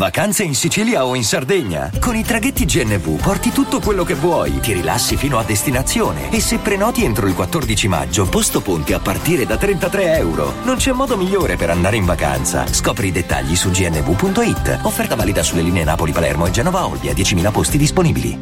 Vacanze 0.00 0.44
in 0.44 0.54
Sicilia 0.54 1.04
o 1.04 1.14
in 1.14 1.24
Sardegna. 1.24 1.90
Con 2.00 2.16
i 2.16 2.24
traghetti 2.24 2.64
GNV 2.64 3.20
porti 3.20 3.50
tutto 3.50 3.80
quello 3.80 4.02
che 4.02 4.14
vuoi, 4.14 4.58
ti 4.60 4.72
rilassi 4.72 5.16
fino 5.16 5.36
a 5.36 5.42
destinazione 5.42 6.32
e 6.32 6.40
se 6.40 6.56
prenoti 6.56 7.04
entro 7.04 7.26
il 7.26 7.34
14 7.34 7.86
maggio, 7.88 8.26
posto 8.26 8.62
ponti 8.62 8.94
a 8.94 8.98
partire 8.98 9.44
da 9.44 9.58
33 9.58 10.14
euro. 10.14 10.54
Non 10.64 10.76
c'è 10.76 10.92
modo 10.92 11.18
migliore 11.18 11.56
per 11.56 11.68
andare 11.68 11.96
in 11.96 12.06
vacanza. 12.06 12.66
Scopri 12.66 13.08
i 13.08 13.12
dettagli 13.12 13.54
su 13.54 13.70
gnv.it. 13.70 14.80
Offerta 14.84 15.16
valida 15.16 15.42
sulle 15.42 15.60
linee 15.60 15.84
Napoli-Palermo 15.84 16.46
e 16.46 16.50
Genova-Olbia, 16.50 17.12
10.000 17.12 17.52
posti 17.52 17.76
disponibili. 17.76 18.38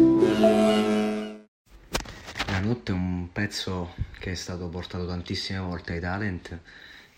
La 2.47 2.61
notte 2.61 2.93
è 2.93 2.95
un 2.95 3.33
pezzo 3.33 3.95
che 4.21 4.31
è 4.31 4.37
stato 4.37 4.69
portato 4.69 5.07
tantissime 5.07 5.59
volte 5.59 5.95
ai 5.95 6.01
talent 6.01 6.57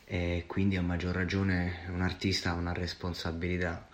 e 0.07 0.45
quindi 0.47 0.77
a 0.77 0.83
maggior 0.83 1.15
ragione 1.15 1.81
un 1.93 2.01
artista 2.01 2.51
ha 2.51 2.55
una 2.55 2.73
responsabilità 2.73 3.89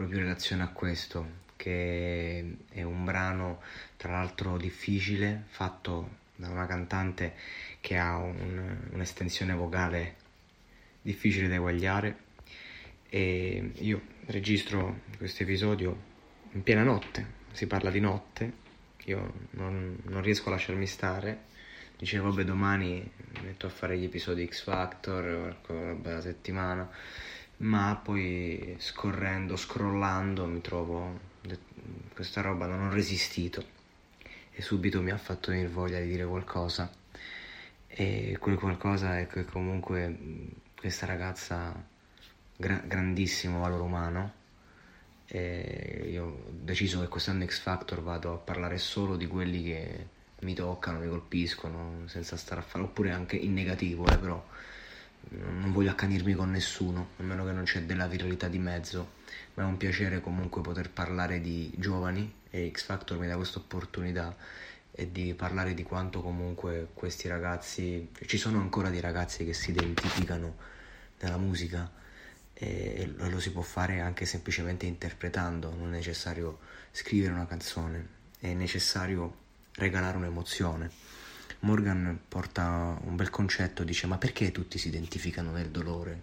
proprio 0.00 0.20
in 0.20 0.24
relazione 0.24 0.62
a 0.62 0.68
questo, 0.68 1.26
che 1.56 2.56
è 2.70 2.82
un 2.82 3.04
brano 3.04 3.60
tra 3.98 4.12
l'altro 4.12 4.56
difficile, 4.56 5.44
fatto 5.48 6.16
da 6.36 6.48
una 6.48 6.64
cantante 6.64 7.34
che 7.80 7.98
ha 7.98 8.16
un, 8.16 8.78
un'estensione 8.92 9.52
vocale 9.52 10.16
difficile 11.02 11.48
da 11.48 11.56
eguagliare. 11.56 12.28
E 13.10 13.72
io 13.74 14.00
registro 14.26 15.00
questo 15.18 15.42
episodio 15.42 16.08
in 16.52 16.62
piena 16.62 16.82
notte, 16.82 17.38
si 17.52 17.66
parla 17.66 17.90
di 17.90 18.00
notte, 18.00 18.52
io 19.04 19.48
non, 19.50 19.98
non 20.04 20.22
riesco 20.22 20.48
a 20.48 20.52
lasciarmi 20.52 20.86
stare, 20.86 21.44
dicevo 21.98 22.30
vabbè 22.30 22.44
domani 22.44 23.06
metto 23.42 23.66
a 23.66 23.70
fare 23.70 23.98
gli 23.98 24.04
episodi 24.04 24.46
X 24.46 24.62
Factor, 24.62 25.56
vabbè, 25.66 26.10
la 26.10 26.20
settimana, 26.22 26.90
ma 27.60 28.00
poi 28.02 28.76
scorrendo, 28.78 29.56
scrollando 29.56 30.46
mi 30.46 30.60
trovo 30.60 31.18
questa 32.14 32.40
roba, 32.40 32.66
non 32.66 32.86
ho 32.86 32.90
resistito. 32.90 33.64
E 34.52 34.62
subito 34.62 35.00
mi 35.02 35.10
ha 35.10 35.16
fatto 35.18 35.50
venire 35.50 35.68
voglia 35.68 36.00
di 36.00 36.08
dire 36.08 36.24
qualcosa. 36.26 36.90
E 37.86 38.36
quel 38.38 38.56
qualcosa 38.58 39.18
è 39.18 39.26
che 39.26 39.44
comunque 39.44 40.16
questa 40.76 41.06
ragazza 41.06 41.74
gra- 42.56 42.82
grandissimo 42.86 43.60
valore 43.60 43.82
umano. 43.82 44.34
E 45.26 46.08
io 46.10 46.24
ho 46.26 46.50
deciso 46.50 47.00
che 47.00 47.08
quest'anno 47.08 47.44
X 47.46 47.60
Factor 47.60 48.02
vado 48.02 48.34
a 48.34 48.38
parlare 48.38 48.78
solo 48.78 49.16
di 49.16 49.26
quelli 49.26 49.62
che 49.62 50.08
mi 50.40 50.54
toccano, 50.54 50.98
mi 50.98 51.08
colpiscono 51.08 52.06
senza 52.08 52.36
stare 52.36 52.60
a 52.60 52.64
fare 52.64 52.84
oppure 52.84 53.10
anche 53.12 53.36
in 53.36 53.52
negativo 53.52 54.10
eh, 54.10 54.18
però 54.18 54.44
non 55.28 55.72
voglio 55.72 55.90
accanirmi 55.90 56.34
con 56.34 56.50
nessuno, 56.50 57.10
a 57.18 57.22
meno 57.22 57.44
che 57.44 57.52
non 57.52 57.64
c'è 57.64 57.82
della 57.82 58.06
viralità 58.06 58.48
di 58.48 58.58
mezzo, 58.58 59.12
ma 59.54 59.62
è 59.62 59.66
un 59.66 59.76
piacere 59.76 60.20
comunque 60.20 60.60
poter 60.60 60.90
parlare 60.90 61.40
di 61.40 61.72
giovani 61.76 62.32
e 62.50 62.70
X 62.72 62.84
Factor 62.84 63.18
mi 63.18 63.26
dà 63.26 63.36
questa 63.36 63.58
opportunità 63.58 64.36
e 64.92 65.12
di 65.12 65.34
parlare 65.34 65.74
di 65.74 65.82
quanto 65.82 66.20
comunque 66.20 66.88
questi 66.94 67.28
ragazzi, 67.28 68.10
ci 68.26 68.38
sono 68.38 68.58
ancora 68.58 68.90
dei 68.90 69.00
ragazzi 69.00 69.44
che 69.44 69.52
si 69.52 69.70
identificano 69.70 70.56
nella 71.20 71.38
musica 71.38 71.90
e 72.52 73.10
lo 73.16 73.40
si 73.40 73.52
può 73.52 73.62
fare 73.62 74.00
anche 74.00 74.26
semplicemente 74.26 74.84
interpretando, 74.84 75.74
non 75.74 75.88
è 75.88 75.96
necessario 75.96 76.58
scrivere 76.90 77.32
una 77.32 77.46
canzone, 77.46 78.06
è 78.38 78.52
necessario 78.52 79.34
regalare 79.76 80.18
un'emozione. 80.18 80.90
Morgan 81.60 82.18
porta 82.28 82.98
un 83.02 83.16
bel 83.16 83.30
concetto, 83.30 83.84
dice 83.84 84.06
ma 84.06 84.18
perché 84.18 84.50
tutti 84.50 84.78
si 84.78 84.88
identificano 84.88 85.50
nel 85.50 85.70
dolore? 85.70 86.22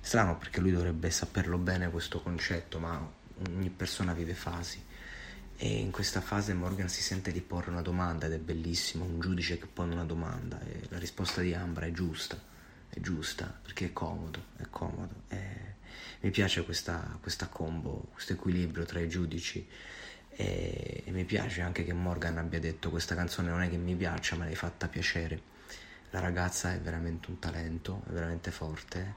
Strano 0.00 0.38
perché 0.38 0.60
lui 0.60 0.72
dovrebbe 0.72 1.10
saperlo 1.10 1.58
bene 1.58 1.90
questo 1.90 2.20
concetto, 2.22 2.78
ma 2.78 3.06
ogni 3.46 3.70
persona 3.70 4.12
vive 4.12 4.34
fasi 4.34 4.82
e 5.60 5.78
in 5.80 5.90
questa 5.90 6.20
fase 6.20 6.54
Morgan 6.54 6.88
si 6.88 7.02
sente 7.02 7.32
di 7.32 7.40
porre 7.40 7.70
una 7.70 7.82
domanda 7.82 8.26
ed 8.26 8.32
è 8.32 8.38
bellissimo, 8.38 9.04
un 9.04 9.18
giudice 9.18 9.58
che 9.58 9.66
pone 9.66 9.92
una 9.92 10.04
domanda 10.04 10.60
e 10.60 10.82
la 10.88 10.98
risposta 10.98 11.40
di 11.40 11.52
Ambra 11.52 11.86
è 11.86 11.90
giusta, 11.90 12.40
è 12.88 13.00
giusta 13.00 13.58
perché 13.60 13.86
è 13.86 13.92
comodo, 13.92 14.40
è 14.56 14.66
comodo. 14.70 15.22
E 15.26 15.74
mi 16.20 16.30
piace 16.30 16.64
questa, 16.64 17.18
questa 17.20 17.48
combo, 17.48 18.06
questo 18.12 18.34
equilibrio 18.34 18.84
tra 18.84 19.00
i 19.00 19.08
giudici 19.08 19.66
e, 20.40 21.02
e 21.04 21.10
mi 21.10 21.24
piace 21.24 21.62
anche 21.62 21.82
che 21.82 21.92
Morgan 21.92 22.38
abbia 22.38 22.60
detto 22.60 22.90
questa 22.90 23.16
canzone 23.16 23.50
non 23.50 23.60
è 23.60 23.68
che 23.68 23.76
mi 23.76 23.96
piaccia 23.96 24.36
ma 24.36 24.44
l'hai 24.44 24.54
fatta 24.54 24.86
piacere. 24.86 25.42
La 26.10 26.20
ragazza 26.20 26.72
è 26.72 26.80
veramente 26.80 27.28
un 27.28 27.40
talento 27.40 28.02
è 28.08 28.12
veramente 28.12 28.52
forte 28.52 29.16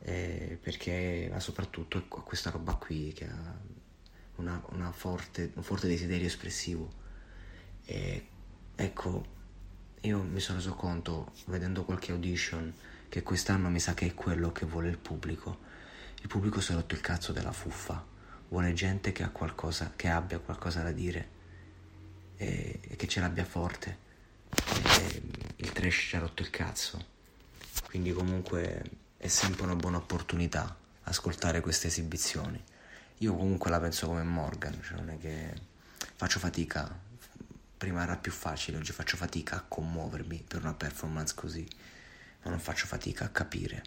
eh, 0.00 0.58
perché 0.60 1.28
ma 1.30 1.38
soprattutto 1.38 1.98
ha 1.98 2.22
questa 2.22 2.50
roba 2.50 2.74
qui 2.74 3.12
che 3.12 3.26
ha 3.26 3.56
una, 4.36 4.60
una 4.70 4.90
forte, 4.90 5.52
un 5.54 5.62
forte 5.62 5.86
desiderio 5.86 6.26
espressivo. 6.26 6.90
E 7.84 8.26
ecco 8.74 9.36
io 10.00 10.22
mi 10.24 10.40
sono 10.40 10.58
reso 10.58 10.74
conto 10.74 11.34
vedendo 11.46 11.84
qualche 11.84 12.10
audition 12.10 12.74
che 13.08 13.22
quest'anno 13.22 13.68
mi 13.68 13.78
sa 13.78 13.94
che 13.94 14.06
è 14.06 14.14
quello 14.14 14.50
che 14.50 14.66
vuole 14.66 14.88
il 14.88 14.98
pubblico. 14.98 15.66
Il 16.20 16.26
pubblico 16.26 16.60
si 16.60 16.72
è 16.72 16.74
rotto 16.74 16.94
il 16.94 17.00
cazzo 17.00 17.30
della 17.30 17.52
fuffa 17.52 18.16
vuole 18.48 18.72
gente 18.72 19.12
che, 19.12 19.22
ha 19.22 19.30
qualcosa, 19.30 19.92
che 19.94 20.08
abbia 20.08 20.38
qualcosa 20.38 20.82
da 20.82 20.92
dire 20.92 21.28
e, 22.36 22.80
e 22.82 22.96
che 22.96 23.06
ce 23.06 23.20
l'abbia 23.20 23.44
forte. 23.44 24.06
E 24.50 25.22
il 25.56 25.72
trash 25.72 25.94
ci 26.08 26.16
ha 26.16 26.20
rotto 26.20 26.42
il 26.42 26.50
cazzo. 26.50 27.16
Quindi 27.86 28.12
comunque 28.12 28.82
è 29.16 29.28
sempre 29.28 29.64
una 29.64 29.76
buona 29.76 29.98
opportunità 29.98 30.76
ascoltare 31.02 31.60
queste 31.60 31.88
esibizioni. 31.88 32.62
Io 33.18 33.34
comunque 33.34 33.70
la 33.70 33.80
penso 33.80 34.06
come 34.06 34.22
Morgan, 34.22 34.80
cioè 34.82 34.98
non 34.98 35.10
è 35.10 35.18
che 35.18 35.52
faccio 36.14 36.38
fatica, 36.38 36.96
prima 37.76 38.02
era 38.02 38.16
più 38.16 38.30
facile, 38.30 38.76
oggi 38.76 38.92
faccio 38.92 39.16
fatica 39.16 39.56
a 39.56 39.64
commuovermi 39.66 40.44
per 40.46 40.60
una 40.60 40.74
performance 40.74 41.34
così, 41.34 41.66
ma 42.42 42.50
non 42.50 42.60
faccio 42.60 42.86
fatica 42.86 43.24
a 43.24 43.28
capire 43.30 43.82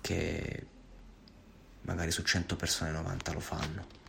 che 0.00 0.66
magari 1.82 2.10
su 2.10 2.22
100 2.22 2.56
persone 2.56 2.90
90 2.90 3.32
lo 3.32 3.40
fanno. 3.40 3.99